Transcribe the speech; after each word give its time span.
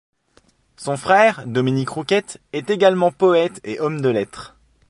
Son 0.77 0.97
frère, 0.97 1.43
Dominique 1.45 1.89
Rouquette, 1.91 2.41
est 2.53 2.71
également 2.71 3.11
poète 3.11 3.61
et 3.63 3.79
homme 3.79 4.01
de 4.01 4.09
lettres. 4.09 4.55